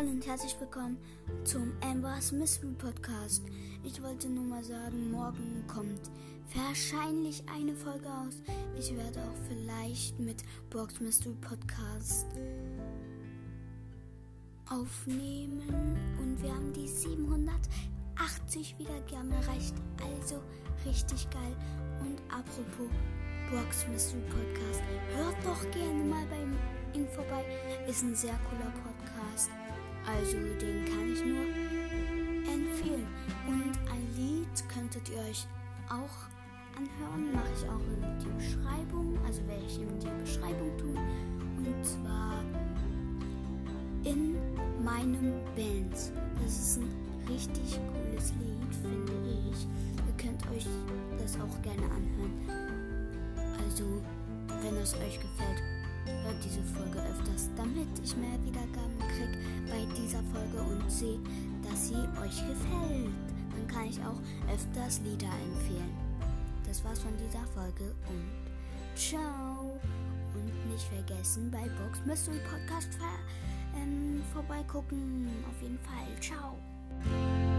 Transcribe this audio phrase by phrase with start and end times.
[0.00, 0.96] Hallo und herzlich willkommen
[1.44, 3.42] zum Amber's Mystery Podcast.
[3.84, 6.10] Ich wollte nur mal sagen, morgen kommt
[6.54, 8.40] wahrscheinlich eine Folge aus.
[8.78, 12.28] Ich werde auch vielleicht mit Box Mystery Podcast
[14.70, 19.74] aufnehmen und wir haben die 780 Wiedergaben erreicht.
[20.14, 20.40] Also
[20.86, 21.54] richtig geil.
[22.00, 22.88] Und apropos
[23.50, 24.80] Box Mystery Podcast,
[25.14, 26.40] hört doch gerne mal bei
[26.98, 27.44] ihm vorbei.
[27.86, 28.89] Ist ein sehr cooler Podcast.
[30.16, 31.44] Also den kann ich nur
[32.52, 33.06] empfehlen.
[33.46, 35.46] Und ein Lied könntet ihr euch
[35.88, 36.28] auch
[36.76, 37.32] anhören.
[37.32, 39.18] Mache ich auch in die Beschreibung.
[39.24, 40.98] Also werde ich in die Beschreibung tun.
[41.58, 42.42] Und zwar
[44.04, 44.36] in
[44.82, 45.94] meinem Band.
[46.42, 46.90] Das ist ein
[47.28, 49.12] richtig cooles Lied, finde
[49.50, 49.66] ich.
[50.06, 50.66] Ihr könnt euch
[51.18, 52.32] das auch gerne anhören.
[53.62, 53.84] Also,
[54.62, 55.62] wenn es euch gefällt,
[56.24, 59.29] hört diese Folge öfters, damit ich mehr Wiedergaben kriege
[60.50, 61.18] Folge und sehe,
[61.62, 63.10] dass sie euch gefällt.
[63.50, 64.18] Dann kann ich auch
[64.52, 65.94] öfters Lieder empfehlen.
[66.66, 69.78] Das war's von dieser Folge und ciao.
[70.34, 72.90] Und nicht vergessen, bei Box Mystery Podcast
[73.76, 75.28] ähm, vorbeigucken.
[75.48, 76.20] Auf jeden Fall.
[76.20, 77.49] Ciao.